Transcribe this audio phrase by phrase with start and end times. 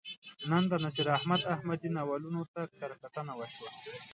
[0.49, 3.69] نن د نصیر احمد احمدي ناولونو ته کرهکتنه وشوه.